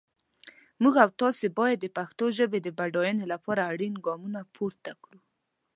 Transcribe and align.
موږ 0.81 0.95
او 1.03 1.09
تاسي 1.21 1.47
باید 1.59 1.77
د 1.81 1.87
پښتو 1.97 2.25
ژپې 2.37 2.59
د 2.63 2.67
بډاینې 2.77 3.25
لپاره 3.33 3.61
اړین 3.71 3.93
ګامونه 4.05 4.39
پورته 4.55 4.91
کړو. 5.03 5.19